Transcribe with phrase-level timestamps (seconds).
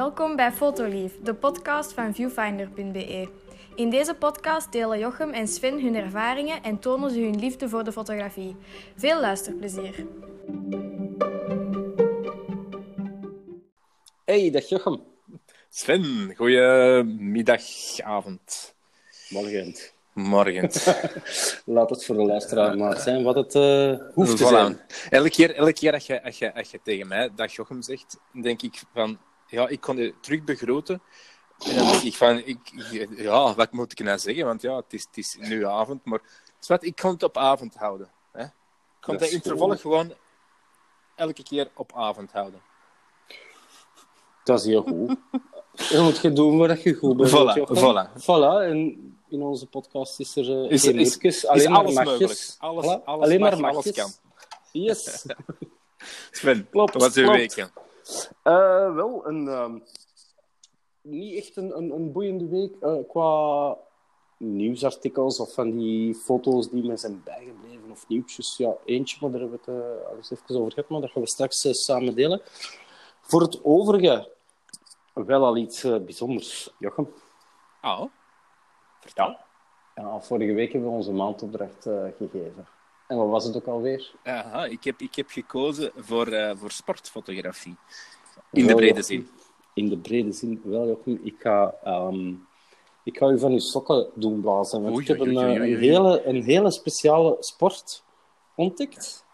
[0.00, 3.28] Welkom bij Fotolief, de podcast van viewfinder.be.
[3.74, 7.84] In deze podcast delen Jochem en Sven hun ervaringen en tonen ze hun liefde voor
[7.84, 8.56] de fotografie.
[8.96, 10.06] Veel luisterplezier.
[14.24, 15.02] Hey, dag Jochem.
[15.68, 17.62] Sven, goedemiddag,
[17.98, 18.74] avond.
[19.28, 19.74] Morgen.
[20.12, 20.70] Morgen.
[21.74, 24.80] Laat het voor de luisteraar maar zijn wat het uh, hoeft te zijn.
[25.10, 28.16] Elke keer, elke keer als, je, als, je, als je tegen mij dag Jochem zegt,
[28.42, 29.18] denk ik van,
[29.50, 31.02] ja, ik kon je terug begroten.
[31.66, 32.58] En dan denk ik van, ik,
[33.16, 34.44] ja, wat moet ik nou zeggen?
[34.44, 36.20] Want ja, het is, het is nu avond, maar
[36.58, 38.10] zwart, ik kan het op avond houden.
[38.32, 38.42] Hè?
[38.42, 38.50] Ik
[39.00, 39.48] kan Dat het is in goed.
[39.48, 40.14] vervolg gewoon
[41.16, 42.60] elke keer op avond houden.
[44.44, 45.16] Dat is heel goed.
[45.72, 47.30] Je moet je doen wat je goed bent.
[47.30, 48.22] Voilà, voilà.
[48.22, 48.78] Voilà, en
[49.28, 52.20] in onze podcast is er uh, Is- geen is- alleen maar alles magjes.
[52.20, 52.40] mogelijk.
[52.58, 54.10] Alles, Voilà, alles alleen maar alles kan.
[54.72, 55.26] Yes.
[56.30, 57.70] Sven, Klopt, wat is uw klopt.
[58.42, 59.78] Eh, wel, een, ehm,
[61.02, 63.76] niet echt een, een, een boeiende week eh, qua
[64.36, 68.56] nieuwsartikels of van die foto's die me zijn bijgebleven of nieuwtjes.
[68.56, 71.28] Ja, eentje, maar daar hebben we het eh, even over gehad, maar dat gaan we
[71.28, 72.40] straks samen delen.
[73.20, 74.32] Voor het overige,
[75.14, 77.12] wel al iets bijzonders, Jochem.
[77.82, 78.04] Oh,
[79.14, 79.44] Ja.
[79.94, 80.20] ja.
[80.20, 81.82] Vorige week hebben we onze maandopdracht
[82.16, 82.66] gegeven.
[83.10, 84.12] En wat was het ook alweer?
[84.22, 87.76] Aha, ik, heb, ik heb gekozen voor, eh, voor sportfotografie.
[88.52, 89.28] In de brede zin.
[89.74, 91.20] In de brede zin, wel Jochem.
[91.22, 92.32] Ik ga, ehm,
[93.02, 94.82] ik ga u van uw sokken doen blazen.
[94.82, 98.02] Want Oei, ik heb oei, een, oei, eh, een, hele, een hele speciale sport
[98.54, 99.24] ontdekt.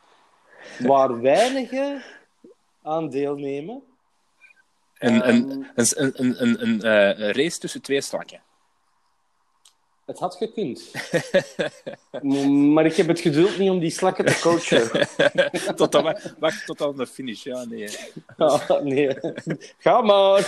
[0.78, 2.02] Waar weinigen
[2.82, 3.82] aan deelnemen.
[4.98, 8.40] Een, Ehm, een, een, een, een, een, eh, een race tussen twee slakken.
[10.06, 10.90] Het had gekund.
[12.74, 15.08] Maar ik heb het geduld niet om die slakken te coachen.
[15.76, 15.94] tot
[16.38, 17.42] wacht tot aan de finish.
[17.42, 17.88] Ja, nee.
[18.36, 19.16] Ah, nee.
[19.78, 20.46] Ga maar.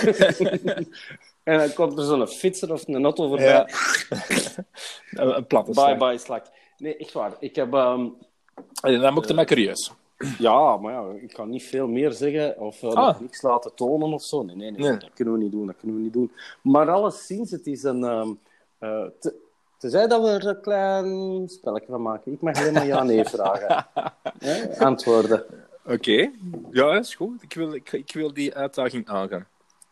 [1.43, 3.47] en dan komt er zo'n fietser of een auto voorbij.
[3.47, 3.69] Ja.
[5.11, 6.47] Een, een platte Bye bye slak.
[6.79, 7.33] Nee, echt waar.
[7.41, 7.73] Ik heb...
[7.75, 8.07] ehm,
[8.83, 9.93] En dan maakte mij curieus.
[10.39, 13.07] Ja, maar ja, ik kan niet veel meer zeggen of Ah.
[13.07, 14.43] nog niks laten tonen of zo.
[14.43, 14.99] Nee, nee, nee, Nee.
[14.99, 16.33] dat kunnen we niet doen, dat kunnen we niet doen.
[16.63, 18.05] Maar alleszins, het is een...
[18.05, 18.31] ehm
[18.79, 19.35] eh, te,
[19.79, 22.33] tenzij dat we er een klein spelletje van maken.
[22.33, 23.87] Ik mag alleen maar ja-nee vragen.
[24.79, 25.45] Antwoorden.
[25.85, 26.31] Oké.
[26.71, 27.43] Ja, is goed.
[27.43, 29.47] Ik wil, ik, ik wil die uitdaging aangaan.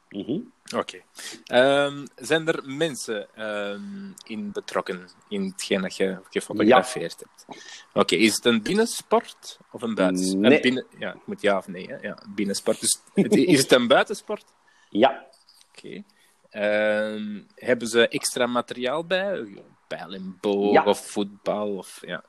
[0.09, 0.39] Mhm.
[0.77, 1.03] Oké.
[1.45, 7.61] Ehm, zijn er mensen ehm, in betrokken in hetgeen dat je gefotografeerd hebt?
[7.93, 10.41] Oké, is het een binnensport of een buitensport?
[10.41, 10.55] Nee.
[10.55, 11.87] Een binnen, ja, ik moet ja of nee.
[11.87, 11.97] Hè?
[11.97, 12.81] Ja, binnensport.
[12.81, 13.01] Dus,
[13.55, 14.45] is het een buitensport?
[14.89, 15.27] Ja.
[15.71, 16.03] Oké.
[16.51, 19.47] Ehm, hebben ze extra materiaal bij?
[19.87, 20.85] Pijl en boog Ja.
[20.85, 21.77] of voetbal?
[21.77, 22.25] Of, ja.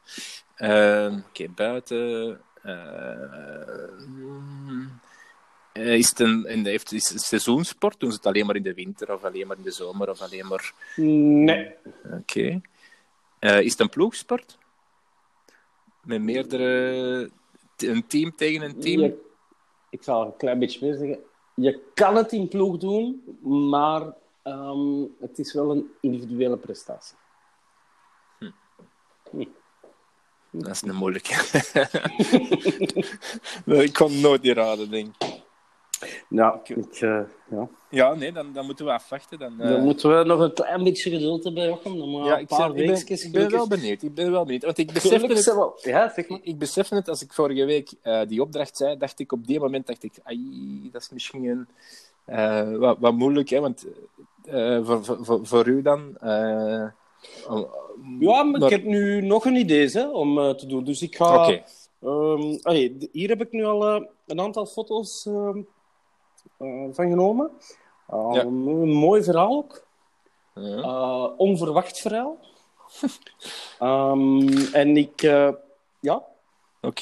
[0.55, 2.41] Ehm, Oké, buiten.
[5.73, 7.99] eh, is het een, de, heeft, is het een seizoensport?
[7.99, 10.21] Doen ze het alleen maar in de winter of alleen maar in de zomer of
[10.21, 10.73] alleen maar...
[10.95, 11.71] Nee.
[12.11, 12.61] Oké.
[13.39, 14.57] Eh, is het een ploegsport?
[16.03, 17.29] Met meerdere...
[17.77, 19.01] Een team tegen een team?
[19.01, 19.25] Je-
[19.89, 21.19] ik zal een klein beetje meer zeggen.
[21.53, 23.23] Je kan het in ploeg doen,
[23.69, 24.13] maar
[24.43, 27.17] ehm, het is wel een individuele prestatie.
[30.51, 31.33] Dat is een moeilijke.
[33.85, 35.45] Ik kon nooit die raden, denk ik.
[36.29, 37.67] Ja, ik, eh, ja.
[37.89, 39.39] Ja, nee, dan, dan moeten we afwachten.
[39.39, 41.97] Dan, eh, Dan moeten we nog een klein beetje geduld hebben, Jochem.
[41.97, 44.01] Dan maar ja, een ik, paar zeg- ik, ben, ik ben wel benieuwd.
[44.01, 44.63] Ik ben wel benieuwd.
[44.63, 46.39] Want ik besefte Gelukkig het, Ja, zeg maar.
[46.41, 49.59] ik besefte het als ik vorige week eh, die opdracht zei, dacht ik op die
[49.59, 51.67] moment, dacht ik, ai, dat is misschien een,
[52.25, 53.85] eh, wat, wat moeilijk, hè, want
[54.45, 56.17] eh, voor, voor, voor, voor u dan...
[58.19, 60.83] Ja, maar maar- ik heb nu nog een idee hè, om eh, te doen.
[60.83, 61.45] Dus ik ga...
[62.01, 65.57] Ehm, allee, hier heb ik nu al eh, een aantal foto's ehm,
[66.57, 67.51] eh, van genomen.
[68.09, 68.41] Ehm, Ja.
[68.41, 69.85] Een mooi verhaal ook.
[70.53, 71.25] Ja.
[71.37, 72.37] Onverwacht verhaal.
[74.73, 75.21] En ik,
[75.99, 76.23] ja,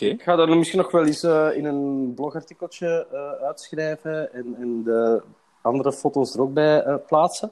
[0.10, 1.24] ik ga dat misschien nog wel eens
[1.58, 3.08] in een blogartikeltje
[3.42, 5.22] uitschrijven en, en de
[5.62, 7.52] andere foto's er ook bij plaatsen.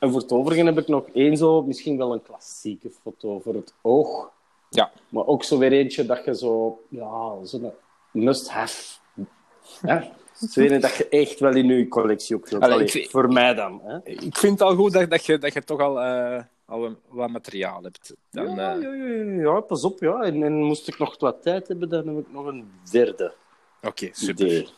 [0.00, 3.54] En voor het overige heb ik nog één zo, misschien wel een klassieke foto voor
[3.54, 4.30] het oog.
[4.70, 4.90] Ja.
[5.08, 7.72] Maar ook zo weer eentje dat je zo, ja, zo'n
[8.10, 8.98] must-have.
[10.80, 12.62] Dat je echt wel in je collectie ook wilt.
[12.62, 13.80] Allee, Allee, ik vind- Voor mij dan.
[13.84, 13.98] Hè?
[14.04, 16.96] Ik vind het al goed dat, dat, je, dat je toch al, eh, al een-
[17.08, 18.14] wat materiaal hebt.
[18.30, 20.00] Dan, ja, eh, ja, ja, ja, pas op.
[20.00, 20.20] Ja.
[20.22, 23.32] En, en moest ik nog wat tijd hebben, dan heb ik nog een derde
[23.82, 24.46] Oké, super.
[24.46, 24.68] idee.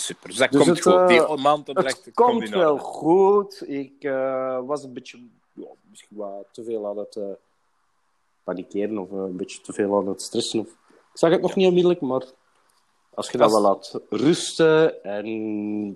[0.00, 0.28] Super.
[0.28, 0.94] Dus dat Dus komt het, goed.
[0.94, 3.62] eh, Die maandopdracht Het komt komt wel goed.
[3.68, 5.18] Ik eh, was een beetje,
[5.52, 7.24] ja, misschien wat te veel aan het eh,
[8.44, 10.60] panikeren of een beetje te veel aan het stressen.
[10.60, 10.66] Of...
[10.88, 12.22] Ik zag het nog niet onmiddellijk, maar
[13.14, 15.26] Als je dat wel laat rusten en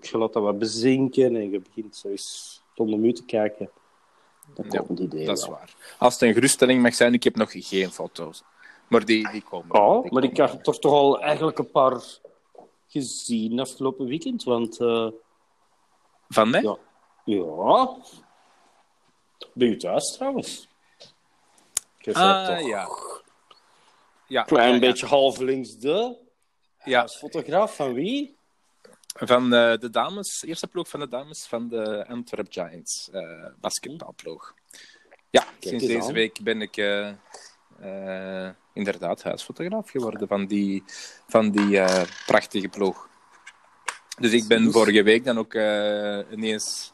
[0.01, 3.71] je laat dat wat bezinken en je begint zo eens zonder mu te kijken,
[4.55, 5.55] dan Ja, komen die ideeën Dat is wel.
[5.57, 5.75] waar.
[5.99, 8.43] Als het een geruststelling mag zijn, ik heb nog geen foto's.
[8.89, 9.81] Maar die, die komen.
[9.81, 12.03] Oh, maar ik heb er toch al eigenlijk een paar
[12.93, 15.09] gezien afgelopen weekend, want eh,
[16.29, 16.63] Van mij?
[16.63, 16.77] ja,
[17.25, 17.97] ja,
[19.55, 20.69] ben je thuis trouwens?
[22.05, 22.89] Bent Ah, toch ja.
[24.27, 24.81] Ja, Klein ja, ja.
[24.81, 26.17] beetje halvelings de
[26.85, 28.37] Ja, als fotograaf van wie?
[29.15, 34.55] van eh, de dames, eerste ploeg van de dames van de Antwerp Giants, eh basketbalploeg.
[35.31, 36.13] Ja, sinds deze aan.
[36.13, 36.77] week ben ik
[37.81, 40.83] eh, inderdaad huisfotograaf geworden van die,
[41.29, 43.09] van die eh, prachtige ploeg.
[44.19, 46.93] Dus ik ben vorige week dan ook eh, ineens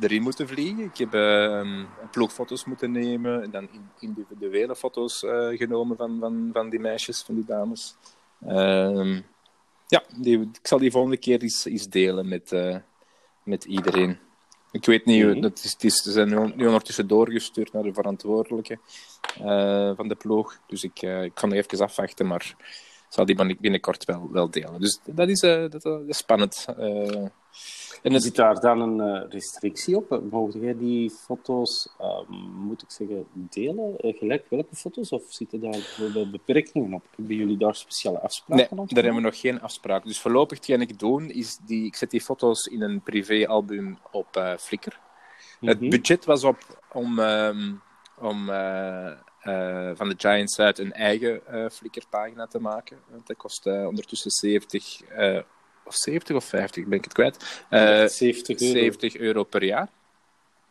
[0.00, 0.84] erin moeten vliegen.
[0.84, 5.18] Ik heb eh, ploegfoto's moeten nemen en dan in- individuele foto's
[5.54, 7.96] genomen van, van, van die meisjes, van die dames.
[8.46, 9.20] Ehm,
[9.86, 12.52] ja, die, ik zal die volgende keer eens, eens delen met,
[13.42, 14.18] met iedereen.
[14.76, 15.40] Ik weet niet, Mhm.
[15.40, 18.78] dat is, het is, ze zijn nu, ondertussen doorgestuurd naar de verantwoordelijke
[19.40, 20.58] eh, van de ploeg.
[20.66, 22.54] Dus ik, eh, ik kan nog even afwachten, maar
[23.08, 24.80] zal die binnen- binnenkort wel, wel delen.
[24.80, 26.66] Dus dat is, eh, dat, dat is spannend.
[26.78, 27.24] Eh,
[28.02, 30.20] en het, Zit daar dan een eh, restrictie op?
[30.30, 33.96] Mogen jij die foto's, ehm, moet ik zeggen, delen?
[33.98, 35.10] Eh, gelijk welke foto's?
[35.12, 37.02] Of zitten daar bijvoorbeeld beperkingen op?
[37.16, 38.88] Hebben jullie daar speciale Nee, afspraken op?
[38.88, 40.04] daar hebben we nog geen afspraak.
[40.04, 44.36] Dus voorlopig hetgeen ik doe, is die, ik zet die foto's in een privéalbum op
[44.36, 44.98] eh Flickr.
[45.60, 45.90] Het Mhm.
[45.90, 47.72] budget was op om, ehm,
[48.20, 49.12] om eh,
[49.46, 52.98] eh, van de Giants uit een eigen eh Flickr-pagina te maken.
[53.10, 55.38] Want Dat kost eh, ondertussen 70, eh,
[55.84, 57.64] of 70 of 50, ben ik het kwijt.
[57.70, 58.72] Eh, 70 euro.
[58.74, 59.88] 70 euro per jaar.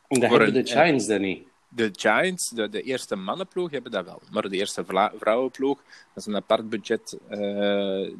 [0.07, 1.48] En dat voor hebben een- de Giants dan niet.
[1.69, 4.22] De Giants, de, de eerste mannenploeg, hebben dat wel.
[4.31, 4.86] Maar de eerste
[5.19, 7.18] vrouwenploeg, dat is een apart budget,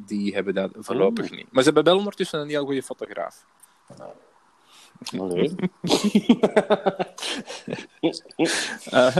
[0.06, 1.46] die hebben dat voorlopig niet.
[1.52, 3.44] Maar ze hebben wel ondertussen een heel goede fotograaf.
[4.00, 4.06] Uh,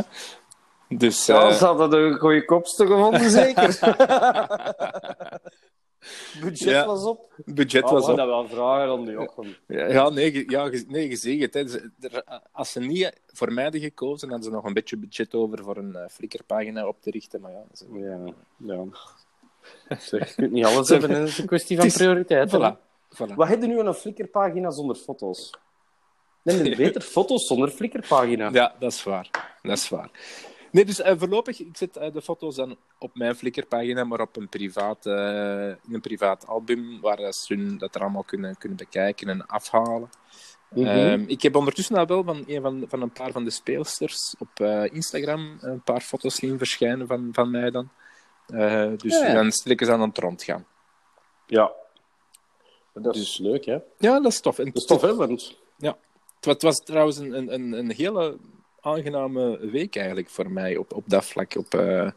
[0.88, 3.78] dus Ja, eh, ze hadden een goede kopste gevonden, zeker.
[6.40, 6.86] Budget Ja.
[6.86, 7.32] was op.
[7.44, 8.16] budget Oh, was op.
[8.16, 9.56] dat wel vragen aan die Jochem.
[9.66, 11.82] Ja, ja, nee, ja, nee, je zegt het.
[12.00, 12.20] hè.
[12.52, 15.76] Als ze niet voor mij hadden gekozen, hadden ze nog een beetje budget over voor
[15.76, 17.40] een eh Flickr-pagina op te richten.
[17.40, 18.32] Maar ja, ze- Ja,
[18.74, 18.84] ja.
[19.98, 21.86] Zeg, je kunt niet alles hebben, het is een kwestie van
[22.26, 22.48] hè.
[22.48, 22.76] voilà.
[23.14, 23.34] voilà.
[23.34, 25.50] Wat heb je nu aan een Flickr-pagina zonder foto's?
[26.42, 28.50] Nee, nee, beter foto's zonder Flickr-pagina.
[28.52, 29.56] Ja, dat is waar.
[29.62, 30.10] Dat is waar.
[30.76, 34.36] Nee, dus eh, voorlopig, ik zet eh, de foto's dan op mijn Flickr-pagina, maar op
[34.36, 38.78] een privaat, eh, in een privaat album, waar ze hun dat er allemaal kunnen, kunnen
[38.78, 40.10] bekijken en afhalen.
[40.70, 40.86] Mhm.
[40.86, 44.34] Ehm, ik heb ondertussen al wel van een, van, van een paar van de speelsters
[44.38, 44.60] op
[44.92, 47.88] Instagram een paar foto's zien verschijnen van, van mij dan.
[48.96, 50.66] Dus Ja, dan stilletjes aan het rondgaan.
[51.46, 51.72] Ja.
[52.92, 53.78] Dat is leuk, hè?
[53.98, 54.58] Ja, dat is tof.
[54.58, 55.14] En Dat is tof, hè?
[55.14, 55.58] Want...
[55.78, 55.96] Ja.
[56.34, 58.36] Het wa- Het was trouwens een- een, een hele
[58.86, 61.54] aangename week eigenlijk voor mij op, op dat vlak.
[61.56, 62.10] Op, eh,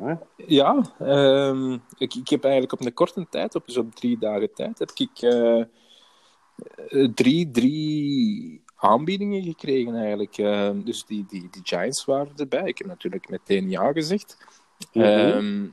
[0.00, 4.18] Ja, ja, ehm, ik, ik heb eigenlijk op een korte tijd, op, dus op drie
[4.18, 5.22] dagen tijd, heb ik
[6.88, 10.38] eh, drie, drie aanbiedingen gekregen eigenlijk.
[10.38, 12.64] Eh, dus die, die, die Giants waren erbij.
[12.64, 14.36] Ik heb natuurlijk meteen ja gezegd.
[14.92, 15.04] Mhm.
[15.04, 15.66] Ehm,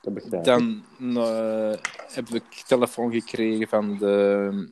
[0.00, 1.72] dat dan eh,
[2.12, 4.68] heb ik telefoon gekregen van de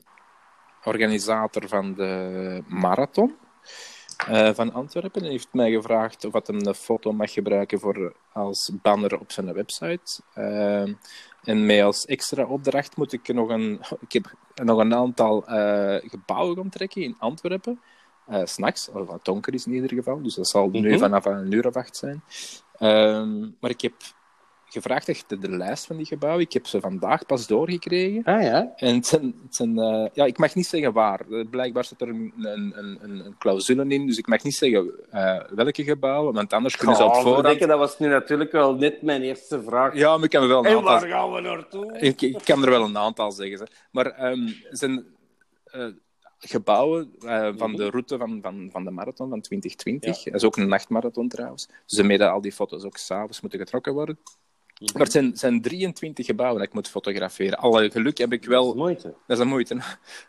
[0.84, 3.34] organisator van de marathon
[4.28, 5.22] eh, van Antwerpen.
[5.22, 9.52] Hij heeft mij gevraagd of hij een foto mag gebruiken voor, als banner op zijn
[9.52, 10.22] website.
[10.34, 10.82] Eh,
[11.44, 14.32] en mij als extra opdracht moet ik nog een, ik heb
[14.64, 17.80] nog een aantal eh, gebouwen gaan trekken in Antwerpen.
[18.26, 20.22] Eh, S'nachts, of wat donker is in ieder geval.
[20.22, 20.98] Dus dat zal nu Mhm.
[20.98, 22.22] vanaf een uur of acht zijn.
[22.78, 23.92] Ehm, maar ik heb
[24.72, 26.42] gevraagd echt de, lijst van die gebouwen.
[26.42, 28.24] Ik heb ze vandaag pas doorgekregen.
[28.24, 28.72] Ah ja?
[28.76, 31.20] En het zijn, het zijn, eh, ja, ik mag niet zeggen waar.
[31.30, 34.90] Eh, Blijkbaar zit er een, een, een, een clausule in, dus ik mag niet zeggen
[35.10, 37.40] eh, welke gebouwen, want anders kunnen ze op voorhand...
[37.40, 39.94] verdikke, dat was nu natuurlijk wel net mijn eerste vraag.
[39.94, 40.92] Ja, maar ik kan er wel een En aantal...
[40.92, 41.98] waar gaan we naartoe?
[41.98, 43.58] Ik, ik kan er wel een aantal zeggen.
[43.58, 43.68] Zeg.
[43.90, 45.06] Maar het zijn
[46.38, 47.14] gebouwen
[47.56, 50.22] van de route van, van, van de marathon van 2020.
[50.24, 51.66] Dat is ook een nachtmarathon trouwens.
[51.66, 54.18] Dus daarmee dat al die foto's ook s'avonds moeten getrokken worden.
[54.80, 57.58] Maar het zijn, zijn 23 gebouwen dat ik moet fotograferen.
[57.58, 58.74] Alle geluk heb ik wel...
[58.74, 59.14] Moeite.
[59.26, 59.78] Dat is een moeite.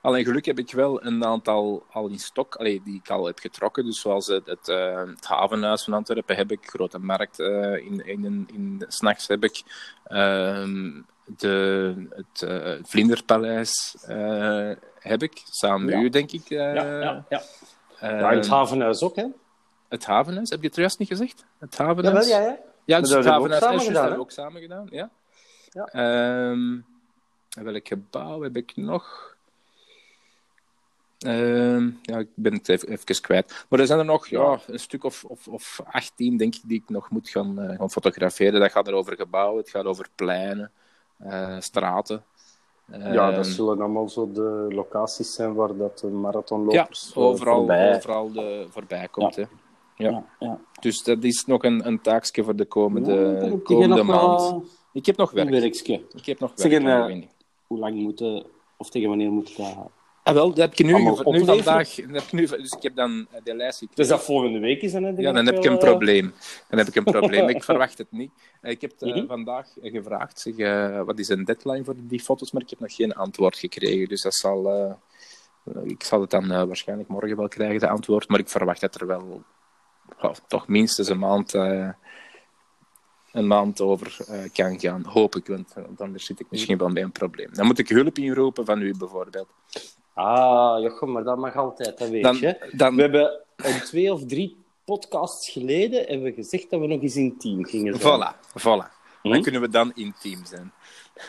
[0.02, 3.40] Alleen geluk heb ik wel een aantal al in stok, allee, die ik al heb
[3.40, 3.86] getrokken.
[3.86, 8.06] Dus zoals het, het, eh, het havenhuis van Antwerpen heb ik, Grote Markt eh, in,
[8.06, 9.62] in, in, in s'nachts heb ik,
[10.04, 11.02] ehm,
[11.38, 16.02] de, het eh, Vlinderpaleis eh, heb ik, samen met Ja.
[16.02, 16.50] u denk ik.
[16.50, 17.42] eh, Ja, ja, ja.
[18.00, 19.26] eh, het havenhuis ook, hè?
[19.90, 21.46] het havenhuis, heb je het juist niet gezegd?
[21.60, 22.28] Het havenhuis?
[22.28, 22.70] Jawel, ja, ja.
[22.92, 24.18] Ja, dus dat hebben we ook havenhuis samen Ashes gedaan, hebben hè?
[24.18, 25.10] we ook samen gedaan, ja.
[25.70, 25.86] Ja.
[25.86, 26.80] Ehm,
[27.64, 29.36] welk gebouw heb ik nog?
[31.18, 33.66] Ehm, ja, ik ben het even, even kwijt.
[33.70, 36.82] Maar er zijn er nog ja, een stuk of, of, of 18, denk ik, die
[36.82, 38.60] ik nog moet gaan, eh, gaan fotograferen.
[38.60, 40.72] Dat gaat er over gebouwen, het gaat over pleinen,
[41.18, 42.24] eh, straten.
[42.92, 47.18] Ja, dat Ehm, zullen allemaal zo de locaties zijn waar dat de ja, marathonlopers eh,
[47.18, 47.96] overal, voorbij...
[47.96, 49.36] overal de, voorbij komt.
[49.36, 49.44] Hè.
[50.02, 50.26] Ja.
[50.40, 50.60] Ja.
[50.80, 54.66] Dus dat is nog een, een taakje voor de komende, Ja, komende wel maand.
[54.94, 55.50] Ik heb nog werk.
[56.14, 56.84] Ik heb nog Zeg, werk.
[56.84, 57.24] en, ja, eh.
[57.68, 58.46] Hoe lang moeten,
[58.78, 59.76] of tegen wanneer moet ik dat...
[60.24, 61.96] Ah, wel, dat heb ik nu, allemaal nu vandaag.
[61.96, 63.96] Dat heb ik nu, dus ik heb dan eh, de lijst gekregen.
[63.96, 65.10] Dus dat volgende week is dan, hè?
[65.18, 66.34] Ja, dan heb ik een eh, probleem.
[66.70, 67.50] Dan heb ik een probleem.
[67.56, 68.32] Ik verwacht het niet.
[68.62, 69.26] Eh, Ik heb eh, Mhm.
[69.28, 72.80] vandaag eh, gevraagd, zeg, eh, wat is een deadline voor die foto's, maar ik heb
[72.80, 74.08] nog geen antwoord gekregen.
[74.08, 74.92] Dus dat zal, eh,
[75.64, 78.28] eh, ik zal het dan eh, waarschijnlijk morgen wel krijgen, de antwoord.
[78.30, 79.44] Maar ik verwacht dat er wel
[80.22, 81.90] ja, toch minstens een maand, eh,
[83.32, 85.04] een maand over eh, kan gaan.
[85.06, 87.54] Hoop ik, want eh, anders zit ik misschien wel bij een probleem.
[87.54, 89.48] Dan moet ik hulp inroepen van u bijvoorbeeld.
[90.14, 92.72] Ah, Jochem, maar dat mag altijd, dat weet Dan, je.
[92.72, 97.02] dan, We hebben een twee of drie podcasts geleden hebben we gezegd dat we nog
[97.02, 98.20] eens intiem gingen zijn.
[98.22, 99.00] Voilà, voilà.
[99.24, 99.42] Dan Hm?
[99.42, 100.72] kunnen we dan intiem zijn.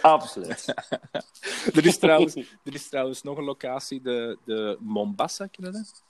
[0.02, 0.74] Absoluut.
[1.74, 6.02] Er is trouwens, er is trouwens nog een locatie, de, de Mombasa, ken je dat?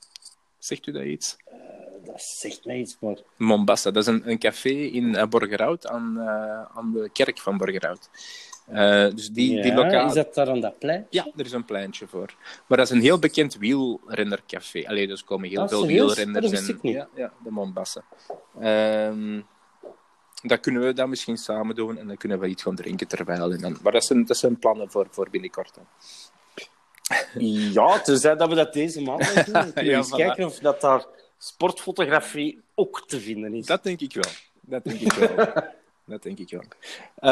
[0.63, 1.37] Zegt u dat iets?
[2.05, 3.17] dat zegt mij iets, maar...
[3.37, 7.57] Mombasa, dat is een, een café in uh, Borgerhout, aan, uh, aan de kerk van
[7.57, 8.09] Borgerhout.
[8.71, 10.09] Uh, dus die, ja, die locatie...
[10.09, 11.07] Is dat daar aan dat plein?
[11.11, 12.35] Ja, er is een pleintje voor.
[12.67, 14.89] Maar dat is een heel bekend wielrennercafé.
[14.89, 16.15] Allee, dus komen heel Ah, veel serieus?
[16.15, 16.75] wielrenners in.
[16.75, 16.95] ik niet.
[16.95, 18.05] Ja, ja, de Mombasa.
[18.61, 19.47] Um,
[20.43, 23.53] dat kunnen we dan misschien samen doen en dan kunnen we iets gaan drinken terwijl.
[23.53, 23.79] En dan...
[23.83, 25.79] Maar dat zijn, dat zijn plannen voor, voor binnenkort.
[27.73, 29.53] Ja, tenzij dat we dat deze maand doen.
[29.53, 30.17] Dan kunnen we Ja, eens voilà.
[30.17, 31.05] kijken of dat daar
[31.39, 33.67] sportfotografie ook te vinden is.
[33.67, 34.33] Dat denk ik wel.
[34.61, 35.47] Dat denk ik wel.
[36.05, 36.63] dat denk ik wel.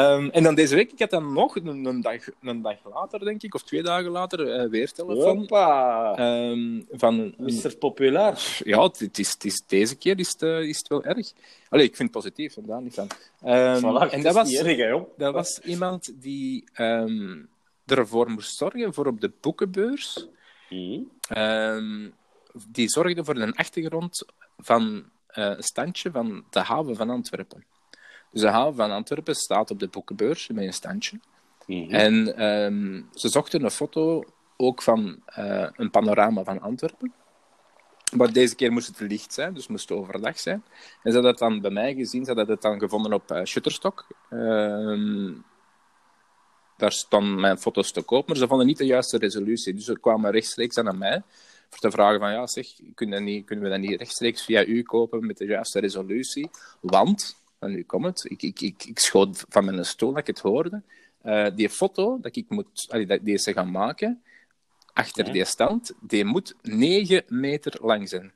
[0.01, 3.19] Um, en dan deze week, ik had dan nog een, een, dag, een dag later,
[3.19, 5.37] denk ik, of twee dagen later, uh, weer telefoon.
[6.19, 7.75] Um, van, Mr.
[7.79, 8.59] Populair.
[8.63, 11.31] Ja, het is, het is, deze keer is het, uh, is het wel erg.
[11.69, 13.07] Allee, ik vind het positief, daar niet van.
[13.45, 17.49] Um, voilà, en dat was, erg, hè, dat was iemand die um,
[17.97, 20.27] ervoor moest zorgen voor op de boekenbeurs.
[20.69, 21.11] Mm.
[21.37, 22.13] Um,
[22.67, 24.25] die zorgde voor een achtergrond
[24.57, 27.65] van uh, een standje van de haven van Antwerpen.
[28.31, 31.19] Dus de haven van Antwerpen staat op de boekenbeurs met een standje.
[31.65, 31.89] Mm -hmm.
[31.89, 34.23] En um, ze zochten een foto
[34.57, 37.13] ook van uh, een panorama van Antwerpen.
[38.15, 40.63] Maar deze keer moest het licht zijn, dus moest het overdag zijn.
[41.03, 43.43] En ze hadden het dan bij mij gezien, ze hadden het dan gevonden op uh,
[43.43, 44.07] Shutterstock.
[44.29, 45.43] Um,
[46.81, 49.73] daar stonden mijn foto's te koop, maar ze vonden niet de juiste resolutie.
[49.73, 51.21] Dus ze kwamen rechtstreeks aan mij
[51.69, 54.83] voor te vragen van, ja zeg, kunnen, niet, kunnen we dat niet rechtstreeks via u
[54.83, 56.49] kopen met de juiste resolutie?
[56.79, 60.27] Want, en nu komt het, ik, ik, ik, ik schoot van mijn stoel dat ik
[60.27, 60.81] het hoorde,
[61.25, 64.21] uh, die foto dat ik moet, allee, dat, die ze gaan maken,
[64.93, 65.31] achter ja.
[65.31, 68.31] die stand, die moet 9 meter lang zijn.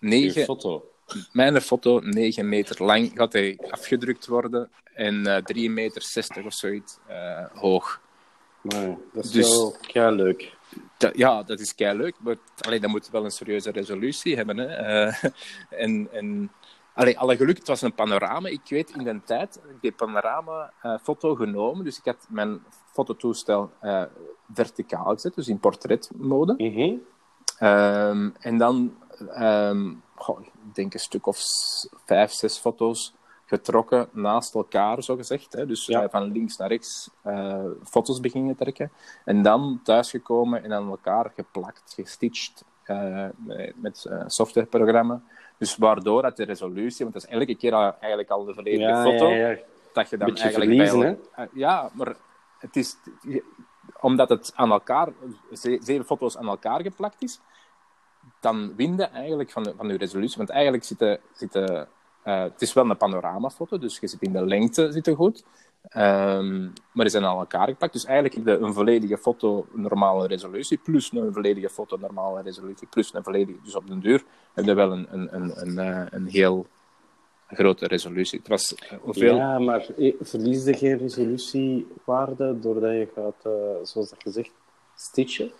[0.00, 0.93] 9, die foto?
[1.32, 6.52] Mijn foto, 9 meter lang, gaat hij afgedrukt worden en uh, 3 meter 60 of
[6.52, 8.00] zoiets uh, hoog.
[8.62, 10.56] Nee, dat is dus, wel kei leuk.
[11.12, 14.56] Ja, dat is kei leuk, maar allee, dat moet wel een serieuze resolutie hebben.
[14.56, 15.06] Hè.
[15.06, 15.14] Uh,
[15.82, 16.50] en, en
[16.94, 18.48] allee, alle geluk, het was een panorama.
[18.48, 24.02] Ik weet in de tijd, ik die panorama-foto genomen, dus ik had mijn fototoestel uh,
[24.52, 26.54] verticaal gezet, dus in portretmode.
[26.56, 27.02] Mm -hmm.
[27.68, 28.96] um, en dan,
[29.38, 31.38] um, goh, denk een stuk of
[32.04, 33.14] vijf, zes foto's
[33.46, 35.52] getrokken naast elkaar, zo gezegd.
[35.52, 35.66] Hè?
[35.66, 36.02] Dus ja.
[36.02, 38.90] uh, van links naar rechts uh, foto's beginnen trekken.
[39.24, 43.26] En dan thuisgekomen en aan elkaar geplakt, gestitcht uh,
[43.74, 45.22] met uh, softwareprogramma.
[45.58, 48.90] Dus waardoor dat de resolutie, want dat is elke keer al, eigenlijk al de volledige
[48.90, 49.56] ja, foto, ja,
[49.92, 51.48] dat je dan Beetje eigenlijk verliezen, bij...
[51.52, 52.16] Ja, maar
[52.58, 52.96] het is...
[54.00, 55.08] Omdat het aan elkaar,
[55.80, 57.40] zeven foto's aan elkaar geplakt is,
[58.44, 60.36] dan win je eigenlijk van, de, van je resolutie.
[60.36, 61.20] Want eigenlijk zitten...
[61.32, 61.88] zitten
[62.24, 65.44] uh, het is wel een panoramafoto, dus je zit in de lengte zitten goed.
[65.96, 67.92] Um, maar die zijn aan elkaar geplakt.
[67.92, 73.14] Dus eigenlijk je een volledige foto normale resolutie, plus een volledige foto normale resolutie, plus
[73.14, 73.58] een volledige...
[73.62, 74.24] Dus op den duur
[74.54, 76.66] heb je wel een, een, een, een, uh, een heel
[77.48, 78.38] grote resolutie.
[78.38, 79.36] Het was uh, hoeveel...
[79.36, 79.86] Ja, maar
[80.20, 83.42] verlies je geen resolutiewaarde doordat je gaat,
[83.88, 84.52] zoals dat gezegd,
[84.94, 85.50] stitchen?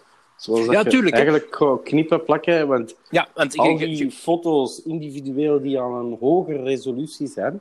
[0.45, 1.15] Zoals dat ja, tuurlijk.
[1.15, 6.63] eigenlijk gewoon knippen, plakken, want, ja, want al die foto's individueel die aan een hogere
[6.63, 7.61] resolutie zijn,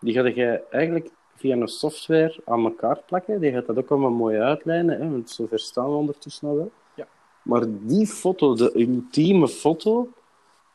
[0.00, 3.40] die ga je eigenlijk via een software aan elkaar plakken.
[3.40, 6.70] Die gaat dat ook allemaal mooi uitlijnen, hè, want zover staan we ondertussen al wel.
[6.94, 7.06] Ja.
[7.42, 10.08] Maar die foto, de ultieme foto,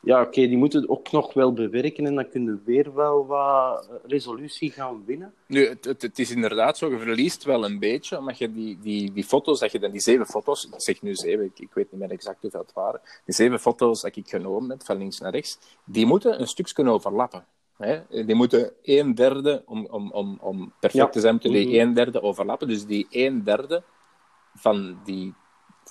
[0.04, 3.90] ja, oké, die moeten ook nog wel bewerken en dan kunnen we weer wel wat
[4.06, 5.34] resolutie gaan winnen.
[5.46, 8.78] Nu, het, het, het is inderdaad zo, je verliest wel een beetje, omdat je die,
[8.80, 11.74] die, die foto's, dat je dan die zeven foto's, ik zeg nu zeven, ik, ik
[11.74, 14.98] weet niet meer exact hoeveel het waren, die zeven foto's dat ik genomen heb, van
[14.98, 17.44] links naar rechts, die moeten een stukje kunnen overlappen.
[17.76, 18.24] Hè?
[18.24, 21.10] Die moeten een derde, om, om, om, om perfect Ja.
[21.10, 21.78] te zijn, moeten die Mhm.
[21.88, 22.68] een derde overlappen.
[22.68, 23.82] Dus die een derde
[24.54, 25.34] van die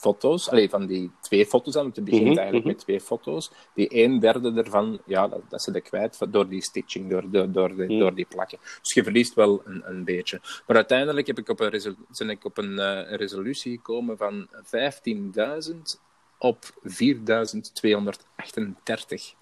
[0.03, 2.74] foto's, allee, van die twee foto's dan, want het begint Mhm, eigenlijk mhm.
[2.75, 6.62] met twee foto's, die een derde ervan, ja, dat, dat ze de kwijt door die
[6.63, 8.00] stitching, door, door, door, de- Mhm.
[8.00, 8.57] door die plakken.
[8.81, 10.39] Dus je verliest wel een, een beetje.
[10.67, 16.00] Maar uiteindelijk heb ik op een ben ik op een eh, resolutie gekomen van 15.000
[16.38, 19.36] op 4.238.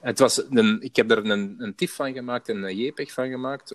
[0.00, 3.30] Het was een, ik heb er een, een TIFF van gemaakt en een JPEG van
[3.30, 3.74] gemaakt.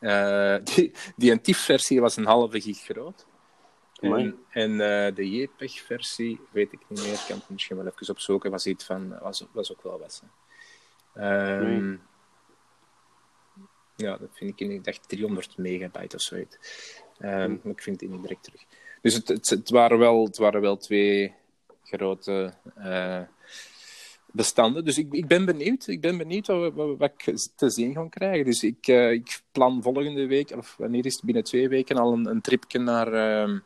[0.00, 3.26] Eh, die, die een TIFF-versie was een halve gig groot.
[4.18, 4.70] En, en
[5.06, 8.66] eh, de JPEG-versie, weet ik niet meer, ik kan het misschien wel even opzoeken, was,
[8.66, 10.22] iets van, was, was ook wel wat.
[11.14, 11.98] Ehm, Nee.
[13.96, 16.56] Ja, dat vind ik, in- ik dacht 300 megabyte of zoiets.
[17.18, 18.64] Maar ik vind die niet direct terug.
[19.02, 21.34] Dus het, het, het, waren, wel, het waren wel twee
[21.84, 23.20] grote eh,
[24.26, 24.84] bestanden.
[24.84, 25.86] Dus ik, ik ben benieuwd.
[25.86, 28.44] Ik ben benieuwd wat, wat, wat ik te zien ga krijgen.
[28.44, 32.12] Dus ik, eh, ik plan volgende week, of wanneer is het binnen twee weken, al
[32.12, 33.58] een, een tripje naar, ehm,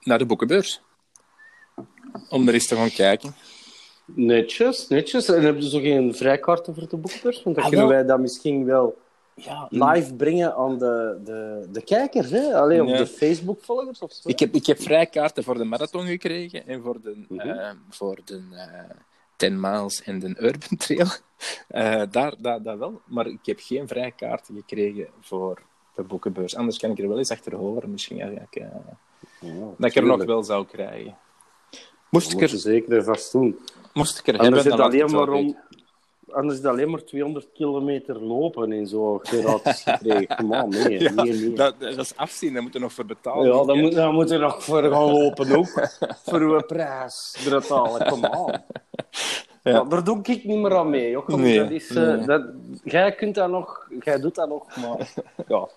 [0.00, 0.82] naar de boekenbeurs.
[2.28, 3.34] Om er eens te gaan kijken.
[4.04, 5.28] Netjes, netjes.
[5.28, 7.42] En hebben ze zo geen vrijkaarten voor de boekbeurs?
[7.42, 9.02] Want dan Ah, kunnen wij dat misschien wel
[9.34, 12.54] Ja, live brengen aan de, de, de kijkers, hè?
[12.54, 14.28] Alleen op de Facebook-volgers of zo.
[14.28, 18.42] Ik heb, ik heb vrijkaarten voor de marathon gekregen en voor de, eh, voor de
[18.52, 18.96] eh
[19.36, 21.06] 10 miles en de Urban Trail.
[21.68, 25.62] Eh, daar, daar, dat wel, maar ik heb geen vrijkaarten gekregen voor
[25.94, 26.56] de boekenbeurs.
[26.56, 28.66] Anders kan ik er wel eens achter horen, misschien ja, ik, eh,
[29.44, 31.16] Ja, dat ik er nog wel zou krijgen.
[32.10, 33.58] Moest ik er, zeker vast doen.
[33.92, 35.56] moest ik er Anders hebben, is, dan alleen het maar om,
[36.30, 40.36] anders is het alleen maar 200 kilometer lopen en zo gratis gekregen.
[40.36, 41.52] Kom aan, nee, Ja, nee, nee.
[41.52, 43.46] Dat, dat is afzien, daar moeten we nog voor betalen.
[43.46, 45.88] Ja, dan moet, dan moet je nog voor gaan lopen ook.
[46.26, 48.62] voor uw prijs betalen, kom aan.
[49.62, 49.72] Ja.
[49.72, 49.84] Ja.
[49.84, 51.10] daar doe ik niet meer aan mee.
[51.10, 51.28] Joh.
[51.28, 52.26] Nee, dat is, eh, nee.
[52.26, 52.44] dat,
[52.84, 55.12] jij kunt dat nog, jij doet dat nog, maar
[55.48, 55.68] ja.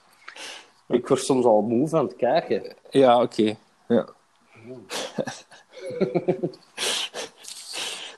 [0.88, 2.76] Ik word soms al moe van het kijken.
[2.90, 3.56] Ja, oké.
[3.88, 4.08] Ja.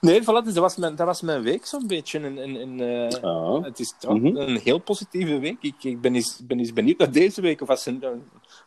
[0.02, 2.20] nee, voilà, dus dat, was mijn, dat was mijn week zo'n beetje.
[2.20, 3.62] En, en, en, eh, Ja.
[3.62, 4.26] Het is Mhm.
[4.38, 5.58] een heel positieve week.
[5.62, 7.96] Ik, ik ben, eens, ben eens benieuwd naar deze week of als er,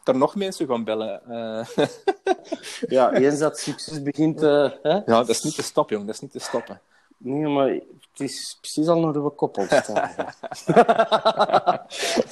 [0.04, 1.22] er nog mensen gaan bellen.
[1.28, 1.66] Eh,
[2.96, 4.42] ja, eens dat succes begint...
[4.42, 4.92] eh, hè?
[4.94, 6.06] ja, dat is niet te stoppen, jong.
[6.06, 6.80] Dat is niet te stoppen.
[7.24, 10.10] Nee, maar het is precies al naar de koppel staan.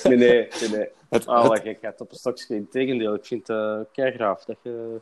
[0.18, 0.88] nee, nee.
[1.09, 2.55] Het- Ah, het- gekheid op een stokje.
[2.55, 5.00] Integendeel, ik vind het uh, keigraaf dat je,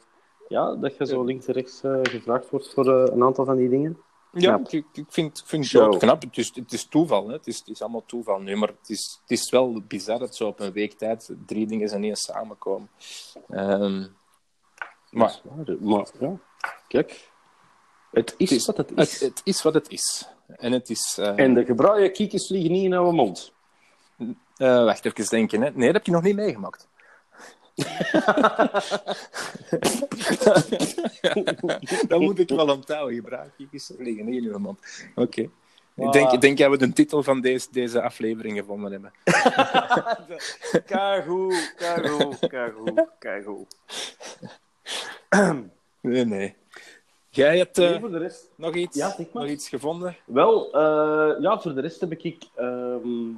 [0.48, 3.57] ja, dat je zo links en rechts eh, gevraagd wordt voor eh, een aantal van
[3.57, 3.98] die dingen.
[4.33, 6.22] Ja, ik, ik vind, vind het knap.
[6.22, 7.33] Het is, het is toeval, hè.
[7.33, 8.57] Het, is, het is allemaal toeval nu.
[8.57, 11.88] Maar het is, het is wel bizar dat zo op een week tijd drie dingen
[11.88, 12.90] zijn ineens samenkomen.
[13.48, 14.07] Ehm,
[15.11, 16.38] maar Maar, maar ja,
[16.88, 17.28] kijk.
[18.11, 19.12] Het is, het is, wat het is.
[19.12, 20.29] het, het is wat het is.
[20.57, 21.18] En het is...
[21.21, 23.53] eh, En de gebraaide kiekjes vliegen niet in jouw mond.
[24.57, 25.71] eh, wacht even denken, hè.
[25.71, 26.88] Nee, dat heb je nog niet meegemaakt.
[32.09, 33.14] dat moet ik wel onthouden.
[33.14, 34.81] Gebruik kiekjes vliegen niet in uw mond.
[35.14, 35.49] Oké.
[35.94, 39.12] Ik denk, ik denk dat we de titel van deze, deze aflevering gevonden hebben.
[40.87, 43.77] Keigoed, keigoed, keigoed, keigoed.
[46.01, 46.55] Nee, nee.
[47.38, 48.51] Jij hebt eh, Nee, voor de rest...
[48.55, 49.42] nog, iets, Ja, zeg maar.
[49.42, 50.16] nog iets gevonden?
[50.27, 53.31] Wel, eh, ja, voor de rest heb ik ehm,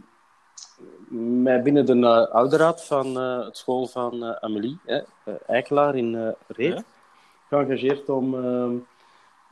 [1.42, 5.04] mij binnen de uh, ouderraad van eh, het school van eh, Amelie, hè, eh,
[5.46, 6.82] Eikelaar in eh Reet, Ja.
[7.48, 8.74] geëngageerd om ehm,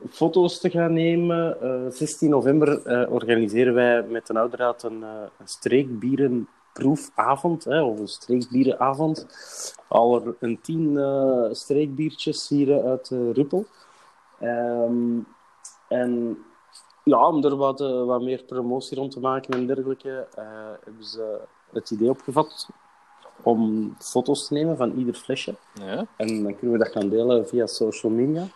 [0.09, 1.61] foto's te gaan nemen.
[1.61, 5.09] Eh, 16 november eh, organiseren wij met de ouderraad een, eh,
[5.39, 9.27] een streekbierenproefavond, hè, of een streekbierenavond.
[9.87, 13.65] Al er een tien eh, streekbiertjes hier uit eh, Ruppel.
[14.39, 15.19] Ehm,
[15.87, 16.37] en
[17.03, 20.43] ja, om er wat, eh, wat meer promotie rond te maken en dergelijke, eh,
[20.83, 21.39] hebben ze
[21.71, 22.69] het idee opgevat
[23.43, 25.55] om foto's te nemen van ieder flesje.
[25.73, 26.05] Ja.
[26.17, 28.47] En dan kunnen we dat gaan delen via social media.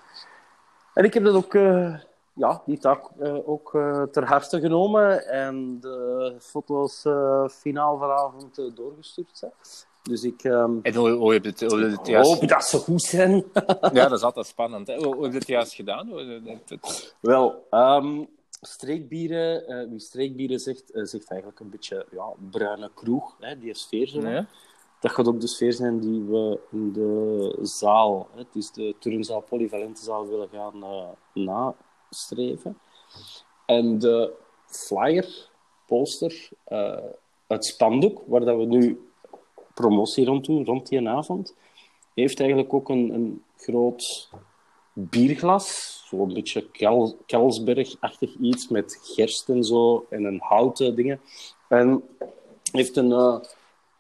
[0.94, 1.96] En ik heb dat ook, eh,
[2.34, 3.10] ja, die taak
[3.46, 3.72] ook
[4.12, 7.06] ter harte genomen en de foto's
[7.52, 9.42] finaal vanavond doorgestuurd.
[9.42, 9.48] Hè.
[10.04, 12.32] Dus ik ehm, En hoe, hoe heb je het, hoe heb je het juist...
[12.40, 13.44] hoop dat ze goed zijn.
[13.94, 14.88] Ja, dat is altijd spannend.
[14.88, 14.96] Hè?
[14.96, 16.10] Hoe, hoe heb je het juist gedaan?
[16.66, 18.24] Het- Wel, ehm,
[18.62, 23.74] streekbieren, eh, wie streekbieren zegt, eh, zegt eigenlijk een beetje ja, bruine kroeg, hè, die
[23.76, 24.08] sfeer.
[24.08, 24.22] Zo.
[24.22, 24.46] Ja.
[25.00, 28.96] Dat gaat ook de sfeer zijn die we in de zaal, hè, het is de
[29.00, 31.08] turnzaal, polyvalente zaal, willen gaan eh,
[31.44, 32.78] nastreven.
[33.66, 34.34] En de
[34.66, 35.50] flyer,
[35.88, 36.98] poster, eh,
[37.48, 39.08] het spandoek, waar dat we nu
[39.74, 41.56] promotie rond doen, rond die avond,
[42.14, 44.30] heeft eigenlijk ook een, een groot
[44.94, 51.20] bierglas, zo'n beetje Kel, Kelsberg-achtig iets met gerst en zo, en een houten dingen.
[51.68, 52.04] En
[52.72, 53.40] heeft een, uh,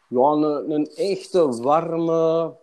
[0.07, 2.53] ja, een, een echte warme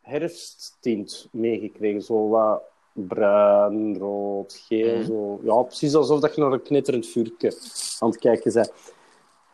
[0.00, 2.02] herfsttint meegekregen.
[2.02, 4.96] Zo wat bruin, rood, geel.
[4.96, 5.04] Mhm.
[5.04, 5.40] Zo.
[5.42, 7.56] Ja, precies alsof dat je naar een knitterend vuurtje
[7.98, 8.72] aan het kijken bent.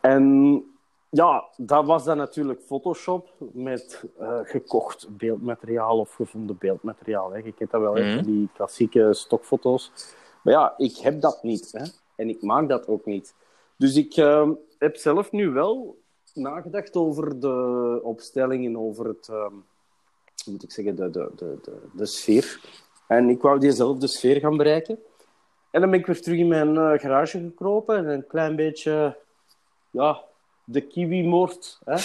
[0.01, 0.63] En
[1.11, 7.31] ja, dat was dan natuurlijk Photoshop met eh, gekocht beeldmateriaal of gevonden beeldmateriaal.
[7.31, 7.37] Hè.
[7.37, 8.23] Je kent dat wel, hè, Mhm.
[8.25, 9.91] die klassieke stokfoto's.
[10.43, 11.71] Maar ja, ik heb dat niet.
[11.71, 11.83] Hè.
[12.15, 13.35] En ik maak dat ook niet.
[13.77, 15.99] Dus ik eh, heb zelf nu wel
[16.33, 19.35] nagedacht over de opstellingen, over het, eh,
[20.43, 22.59] hoe moet ik zeggen, de, de, de, de, de sfeer.
[23.07, 24.99] En ik wou diezelfde sfeer gaan bereiken.
[25.71, 29.17] En dan ben ik weer terug in mijn eh, garage gekropen en een klein beetje,
[29.89, 30.23] ja,
[30.63, 31.95] de kiwi-moord hè,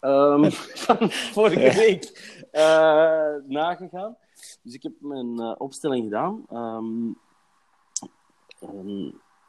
[0.00, 0.50] ehm,
[0.84, 4.16] van vorige week eh, nagegaan.
[4.62, 6.44] Dus ik heb mijn eh, opstelling gedaan.
[6.50, 7.10] Ehm,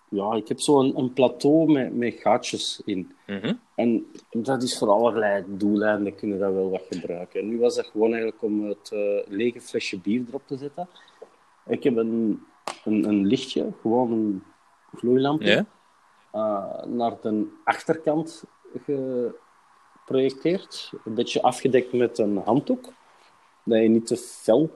[0.10, 3.12] ja, ik heb zo een, een plateau met, met gaatjes in.
[3.28, 3.54] Mhm.
[3.76, 7.40] En dat is voor allerlei doeleinden kunnen dat wel wat gebruiken.
[7.40, 10.88] En nu was dat gewoon eigenlijk om het eh, lege flesje bier erop te zetten.
[11.68, 12.44] Ik heb een,
[12.86, 14.44] een, een lichtje, gewoon een
[14.96, 15.66] gloeilampje?
[16.34, 18.44] Eh, naar de achterkant
[18.86, 20.92] geprojecteerd.
[21.06, 22.86] Een beetje afgedekt met een handdoek.
[23.64, 24.70] Dat je niet te fel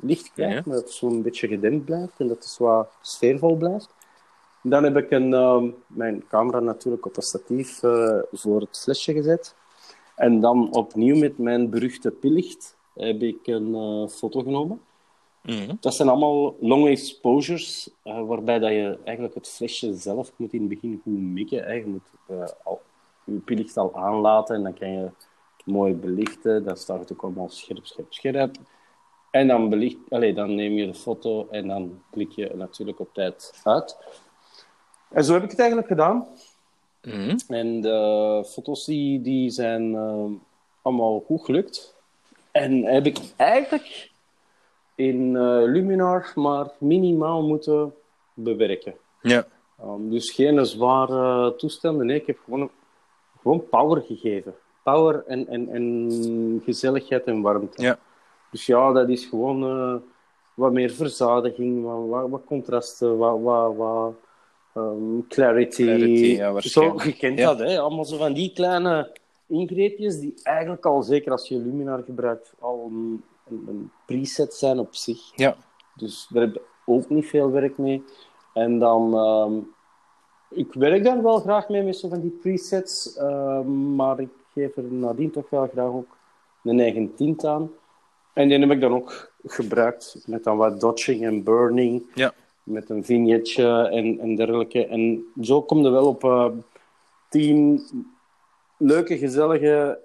[0.00, 0.62] licht krijgt, Ja.
[0.66, 3.94] maar dat het zo'n beetje gedempt blijft en dat het wat sfeervol blijft.
[4.62, 9.12] Dan heb ik een, ehm, mijn camera natuurlijk op een statief eh, voor het flesje
[9.12, 9.54] gezet.
[10.14, 14.80] En dan opnieuw met mijn beruchte pillicht heb ik een eh, foto genomen.
[15.44, 15.74] Mhm.
[15.80, 20.60] Dat zijn allemaal long exposures, eh, waarbij dat je eigenlijk het flesje zelf moet in
[20.60, 21.64] het begin goed mikken.
[21.64, 21.72] hè.
[21.72, 22.80] Je moet eh, al,
[23.24, 25.26] je pillicht al aanlaten en dan kan je het
[25.64, 26.64] mooi belichten.
[26.64, 28.56] Dan staat het ook allemaal scherp, scherp, scherp.
[29.30, 33.14] En dan, belicht, allez, dan neem je de foto en dan klik je natuurlijk op
[33.14, 33.96] tijd uit.
[35.08, 36.26] En zo heb ik het eigenlijk gedaan.
[37.02, 37.36] Mhm.
[37.48, 40.24] En de foto's die, die zijn eh,
[40.82, 41.94] allemaal goed gelukt.
[42.50, 44.12] En heb ik eigenlijk
[44.94, 47.94] in eh, Luminar maar minimaal moeten
[48.34, 48.94] bewerken.
[49.22, 49.46] Ja.
[49.84, 52.06] Um, dus geen zware toestanden.
[52.06, 52.70] Nee, ik heb gewoon,
[53.40, 54.54] gewoon power gegeven.
[54.82, 57.82] Power en, en, en gezelligheid en warmte.
[57.82, 57.98] Ja.
[58.50, 59.94] Dus ja, dat is gewoon eh,
[60.54, 64.14] wat meer verzadiging, wat, wat, wat contrasten, wat, wat, wat
[64.74, 65.82] ehm, clarity.
[65.82, 67.54] Clarity, ja, zo, je kent Ja.
[67.54, 67.78] dat, hè?
[67.78, 69.12] allemaal zo van die kleine
[69.46, 72.90] ingreepjes die eigenlijk al, zeker als je Luminar gebruikt, al
[73.48, 75.32] een, preset zijn op zich.
[75.34, 75.56] Ja.
[75.94, 78.04] Dus daar heb je ook niet veel werk mee.
[78.52, 79.52] En dan, ehm,
[80.60, 84.76] ik werk daar wel graag mee met zo van die presets, ehm, maar ik geef
[84.76, 86.16] er nadien toch wel graag ook
[86.64, 87.70] een eigen tint aan.
[88.32, 92.32] En die heb ik dan ook gebruikt met dan wat dodging en burning, Ja.
[92.62, 94.86] met een vignetje en, en dergelijke.
[94.86, 96.46] En zo kom je wel op eh,
[97.28, 97.82] tien
[98.76, 99.98] leuke, gezellige,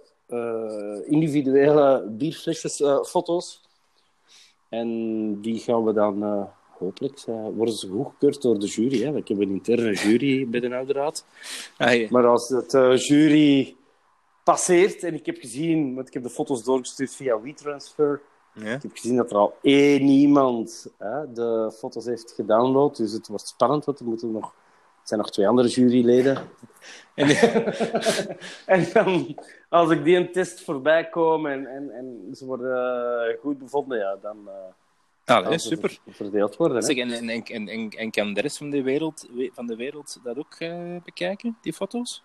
[1.06, 3.00] individuele bierflesjes eh.
[4.70, 6.44] En die gaan we dan eh,
[6.80, 9.00] hopelijk, eh, worden ze goedgekeurd door de jury.
[9.00, 9.06] Hè?
[9.06, 11.26] want Ik heb een interne jury bij de Oude Raad.
[11.78, 12.10] Ah.
[12.10, 13.76] Maar als het eh, jury
[14.44, 18.22] passeert en ik heb gezien, want ik heb de foto's doorgestuurd via WeTransfer,
[18.54, 18.76] Ja.
[18.76, 23.28] ik heb gezien dat er al één iemand hè, de foto's heeft gedownload, dus het
[23.28, 26.38] wordt spannend, want er moeten nog, er zijn nog twee andere juryleden.
[27.16, 27.28] En,
[28.76, 29.38] en dan,
[29.70, 32.76] als ik die een test voorbij kom en, en, en ze worden
[33.30, 34.54] eh, goed bevonden, ja, dan eh,
[35.36, 36.00] Ah, nee, super.
[36.04, 36.78] ver- verdeeld worden.
[36.78, 36.84] Hè.
[36.84, 39.68] Zeg, en, en, en, en, en, en kan de rest van de wereld, we- van
[39.68, 42.24] de wereld dat ook eh, bekijken, die foto's?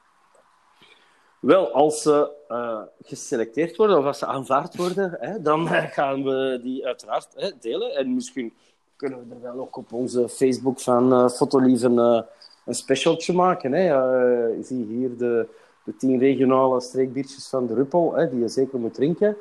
[1.40, 6.60] Wel, als ze eh, geselecteerd worden of als ze aanvaard worden, hè, dan gaan we
[6.62, 7.94] die uiteraard hè, delen.
[7.96, 8.54] En misschien
[8.96, 11.82] kunnen we er wel ook op onze Facebook van eh Fotolief
[12.64, 13.72] een, specialtje maken.
[13.72, 13.80] Hè.
[13.80, 15.48] Eh, je ziet hier de,
[15.84, 19.36] de tien regionale streekbiertjes van de Ruppel, hè, die je zeker moet drinken.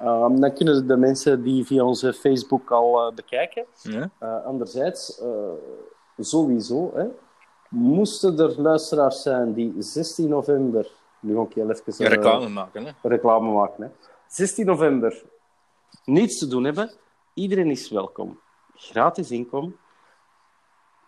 [0.00, 3.64] Ehm, dan kunnen de mensen die via onze Facebook al eh, bekijken.
[3.82, 4.10] Ja.
[4.18, 5.22] Eh, anderzijds,
[6.18, 7.06] sowieso, hè,
[7.68, 12.84] moesten er luisteraars zijn die 16 november, nu ga ik heel even Ja, reclame maken,
[12.84, 12.92] hè?
[13.02, 13.88] reclame maken, hè.
[14.26, 15.22] 16 november
[16.04, 16.90] niets te doen hebben,
[17.34, 18.38] iedereen is welkom.
[18.74, 19.76] Gratis inkom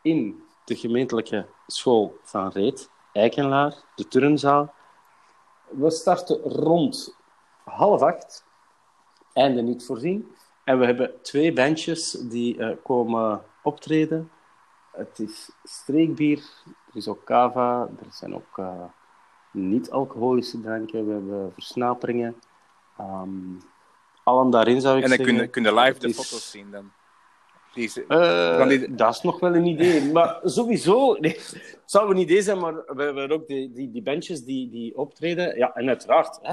[0.02, 4.74] in de gemeentelijke school van Reet, Eikenlaar, de turnzaal.
[5.68, 7.16] We starten rond
[7.64, 8.44] half acht,
[9.32, 10.34] einde niet voorzien.
[10.64, 14.30] En we hebben twee bandjes die eh, komen optreden.
[14.90, 18.84] het is streekbier, er is ook cava, er zijn ook eh,
[19.50, 22.40] niet-alcoholische dranken, we hebben versnaperingen.
[22.98, 23.58] Ehm
[24.22, 25.34] allen daarin zou ik En dan zeggen.
[25.34, 26.92] kun je, kun je live de foto's zien dan.
[27.74, 30.02] Die Eh, die- Dat is nog wel een idee.
[30.12, 34.02] Maar sowieso, nee, het zou een idee zijn, maar we hebben ook die, die, die
[34.02, 35.56] bandjes die, die optreden.
[35.56, 36.52] Ja, en uiteraard, hè,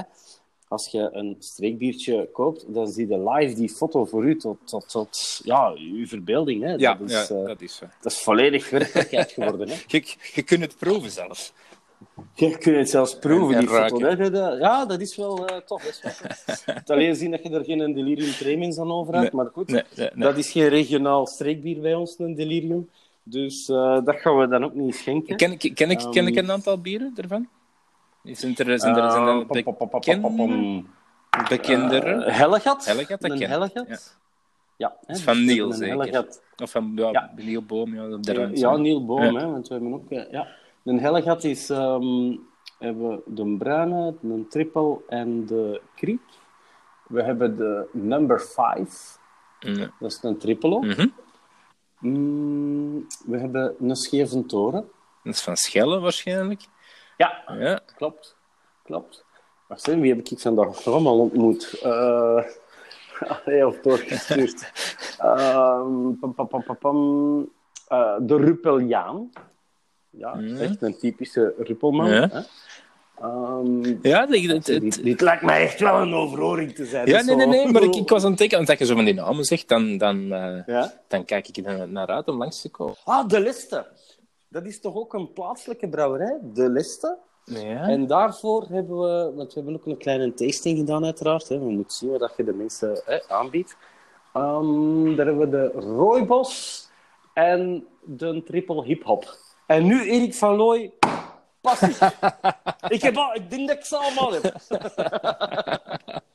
[0.68, 4.88] als je een streekbiertje koopt, dan zie je live die foto voor u tot, tot,
[4.88, 6.62] tot ja, uw verbeelding.
[6.62, 6.72] Hè.
[6.74, 7.86] ja, dat, is, ja eh, dat is zo.
[8.00, 9.68] dat is volledig werkelijkheid geworden.
[9.68, 9.74] Hè.
[9.86, 11.52] Je, je kunt het proeven zelfs.
[12.34, 13.98] Je kunt het zelfs proeven, En- en die foto.
[14.06, 14.56] Hè.
[14.58, 15.84] Ja, dat is wel eh, tof.
[15.84, 16.00] Is
[16.66, 19.68] wel alleen zien dat je er geen delirium tremens aan over hebt, Nee, maar goed.
[19.68, 20.24] Nee, nee, nee.
[20.26, 22.90] Dat is geen regionaal streekbier bij ons, een delirium.
[23.22, 25.36] Dus eh, dat gaan we dan ook niet schenken.
[25.36, 27.48] Ken, ik- ken, ik, ken ik Ehm, een aantal bieren ervan?
[28.22, 29.46] Zijn er, zijn er, zijn er Ehm,
[29.90, 30.84] bekendere?
[31.48, 32.24] bekendere?
[32.24, 32.84] Eh, Hellegat.
[32.86, 34.14] Hellegat, dat een Hellegat.
[34.76, 34.96] ja.
[35.06, 35.98] Hè, is van dus Niel, een zeker.
[35.98, 36.42] Hellegat.
[36.62, 37.60] Of van ja, Ja.
[37.60, 38.58] Boom, ja, de rand.
[38.58, 39.32] Ja, Niel Boom, Ja.
[39.40, 40.10] hè, want we hebben ook...
[40.10, 40.46] eh, ja.
[40.88, 41.70] Een Hellegat is...
[41.70, 42.36] ehm,
[42.78, 46.20] hebben we de bruine, de triple en de kriek.
[47.06, 49.18] We hebben de number 5.
[49.66, 49.76] Mm.
[49.76, 50.78] Dat is een triple.
[50.86, 51.06] Mhm.
[52.00, 54.88] Mm, we hebben een scheve toren.
[55.22, 56.62] Dat is van Schelle waarschijnlijk.
[57.16, 57.80] Ja, Ja.
[57.96, 58.36] klopt.
[58.82, 59.24] Klopt.
[59.66, 61.80] Wacht even, wie heb ik vandaag nog allemaal ontmoet?
[61.82, 62.44] Eh
[63.44, 64.72] allee, of doorgestuurd.
[65.18, 67.50] Ehm, pam, pam.
[67.88, 69.30] Eh, de Ruppeliaan.
[70.10, 70.56] Ja, Mhm.
[70.56, 72.10] echt een typische Ruppelman.
[72.10, 72.28] Ja.
[72.32, 72.40] Hè?
[73.20, 77.06] Ehm, Ja, het, het, dit, dit lijkt mij echt wel een overhoring te zijn.
[77.06, 78.94] ja, nee, nee, nee, maar ik, ik was aan het denken, want als je zo
[78.94, 80.92] van die namen zegt, dan, dan, eh, Ja?
[81.08, 82.94] dan kijk ik er naar uit om langs te komen.
[83.04, 83.86] Ah, De Liste.
[84.48, 86.38] Dat is toch ook een plaatselijke brouwerij?
[86.42, 87.16] De Liste.
[87.44, 87.82] Ja.
[87.88, 91.48] En daarvoor hebben we, want we hebben ook een kleine tasting gedaan, uiteraard.
[91.48, 91.58] Hè.
[91.58, 93.76] We moeten zien wat je de mensen hè, aanbiedt.
[94.32, 96.86] Ehm, daar hebben we de Rooibos
[97.32, 99.36] en de triple hip-hop.
[99.68, 100.92] En nu Erik van Looy,
[101.60, 101.94] passie.
[102.96, 104.54] ik, heb al, ik denk dat ik ze allemaal heb.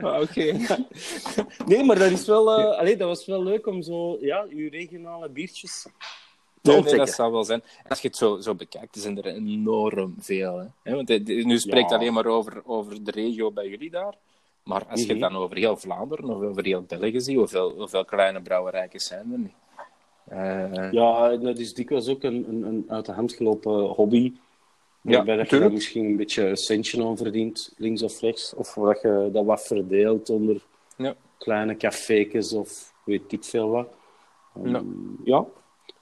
[0.00, 0.56] Ah, Oké.
[1.66, 5.28] Nee, maar dat, is wel, allee, dat was wel leuk om zo ja, uw regionale
[5.28, 5.90] biertjes te
[6.72, 7.62] Nee, nee, dat zou wel zijn.
[7.88, 10.70] Als je het zo, zo bekijkt, zijn er enorm veel.
[10.82, 10.94] Hè?
[10.94, 11.96] Want het- nu spreekt Ja.
[11.96, 14.14] alleen maar over, over de regio bij jullie daar.
[14.64, 15.32] Maar als je het Mhm.
[15.32, 19.38] dan over heel Vlaanderen of over heel België ziet, hoeveel, hoeveel kleine brouwerijken zijn er
[19.38, 19.52] niet?
[20.28, 24.32] Eh, Ja, dat is dikwijls ook een, een, een uit de hand gelopen hobby.
[25.02, 28.54] Ja, Waarbij dat je daar misschien een beetje een centje aan verdient, links of rechts.
[28.54, 30.60] Of dat je dat wat verdeelt onder
[30.96, 31.14] Ja.
[31.38, 33.88] kleine cafékes of weet ik veel wat.
[34.56, 34.82] Ehm, Ja.
[35.24, 35.44] ja.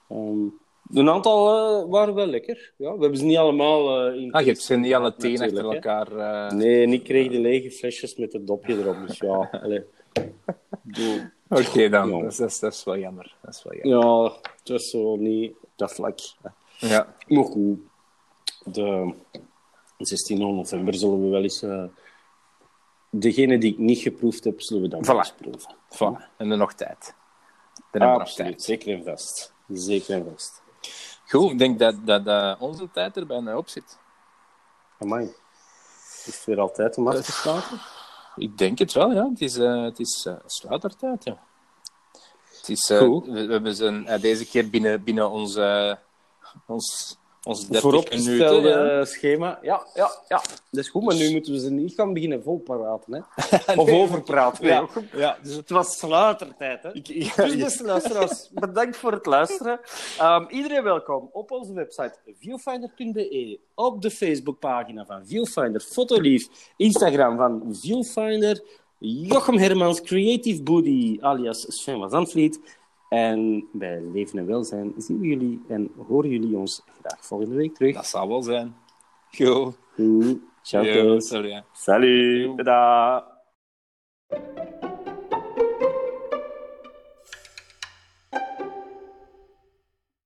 [0.08, 0.44] Ehm,
[0.92, 1.48] een aantal
[1.82, 2.72] eh, waren wel lekker.
[2.76, 5.42] Ja, we hebben ze niet allemaal eh in Ah, je hebt ze niet alle tien
[5.42, 6.16] achter elkaar.
[6.16, 8.96] eh, Nee, en ik kreeg de lege flesjes met het dopje erop.
[9.06, 9.82] Dus ja, allee.
[10.82, 12.08] Doe- Oké, dan.
[12.10, 12.22] Ja.
[12.22, 13.36] Dat, is, dat, is, dat is wel jammer.
[13.42, 14.06] Dat is wel jammer.
[14.08, 16.18] Ja, het was zo niet dat vlak.
[16.78, 17.14] Ja.
[17.28, 17.78] Maar goed,
[18.64, 19.14] de
[19.98, 21.62] 16 november zullen we wel eens...
[21.62, 21.84] eh,
[23.10, 25.74] degene die ik niet geproefd heb, zullen we dan wel eens proeven.
[25.94, 26.36] Voilà.
[26.36, 27.14] En er nog tijd.
[27.90, 28.62] Hebben we nog Absoluut, tijd.
[28.62, 29.54] zeker en vast.
[29.68, 30.62] Zeker en vast.
[31.28, 33.98] Goed, ik denk dat, dat, dat onze tijd er bijna op zit.
[34.98, 35.34] Amai.
[36.26, 37.80] Is het weer altijd om af te sluiten?
[38.36, 39.28] Ik denk het wel, ja.
[39.28, 41.38] Het is, eh het is eh, sluitertijd, ja.
[42.56, 45.94] Het is, eh, we, we hebben ze deze keer binnen, binnen ons, eh,
[46.66, 47.16] ons,
[47.46, 49.06] ons 30 Vooropgestelde minuten.
[49.06, 49.58] schema.
[49.62, 50.42] Ja, ja, ja.
[50.70, 53.12] Dat is goed, maar nu moeten we ze niet gaan beginnen volpraten.
[53.14, 53.20] Hè?
[53.82, 54.66] Of overpraten.
[54.66, 54.88] Ja.
[54.94, 55.18] Ja.
[55.18, 56.92] Ja, dus Het was sluitertijd, hè?
[56.92, 59.80] Dus beste luisteraars, bedankt voor het luisteren.
[60.18, 67.62] Ehm, iedereen welkom op onze website viewfinder.be, op de Facebookpagina van Viewfinder, Fotolief, Instagram van
[67.80, 68.62] Viewfinder,
[68.98, 72.60] Jochem Hermans, Creative Booty, alias Sven van Zandvliet.
[73.08, 77.74] En bij Leven en Welzijn zien we jullie en horen jullie ons graag volgende week
[77.74, 77.94] terug.
[77.94, 78.74] Dat zal wel zijn.
[79.30, 79.74] Jo.
[80.62, 80.84] Ciao.
[80.84, 81.64] Yo, salut.